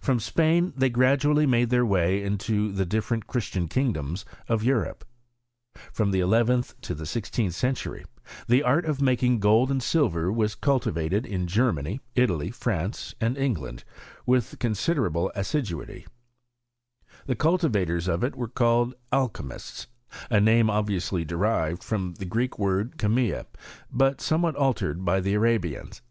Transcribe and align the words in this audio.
From 0.00 0.18
Spain 0.18 0.72
they 0.76 0.90
gradually 0.90 1.46
mad 1.46 1.70
their 1.70 1.86
way 1.86 2.24
into 2.24 2.72
the 2.72 2.84
difierent 2.84 3.28
Christian 3.28 3.68
kingdoms 3.68 4.24
of 4.48 4.62
Sn 4.62 4.70
rope. 4.72 5.04
From 5.92 6.10
the 6.10 6.18
eleventh 6.18 6.74
to 6.80 6.92
the 6.92 7.06
sixteenth 7.06 7.54
century, 7.54 8.04
the 8.48 8.62
ai• 8.64 8.64
Shaw*s 8.64 8.66
iThuislation 8.66 8.66
of 8.66 8.66
Bberhaave's 8.66 8.66
Cliimblvyt 8.66 8.80
t 8.80 8.80
ftt« 8.82 8.90
OF 8.90 8.98
ALCHTMTi 8.98 9.16
^H^making 9.16 9.38
gold 9.40 9.70
and 9.70 9.82
silver 9.84 10.32
was 10.32 10.54
cultivated 10.56 11.26
in 11.26 11.46
Germany, 11.46 12.00
^^Eilly. 12.16 12.52
France, 12.52 13.14
aod 13.22 13.38
England, 13.38 13.84
with 14.26 14.58
considerable 14.58 15.32
assi 15.36 15.62
duity. 15.64 16.06
The 17.26 17.36
cultivators 17.36 18.08
of 18.08 18.24
it 18.24 18.34
were 18.34 18.48
called 18.48 18.96
Alchymuttt 19.12 19.86
a 20.28 20.40
name 20.40 20.68
obviously 20.68 21.24
derived 21.24 21.84
from 21.84 22.14
the 22.14 22.24
Greek 22.26 22.58
word 22.58 22.98
cAe 22.98 23.06
mta, 23.06 23.46
but 23.88 24.20
somewhat 24.20 24.56
altered 24.56 25.04
by 25.04 25.20
the 25.20 25.34
Arabians. 25.34 26.02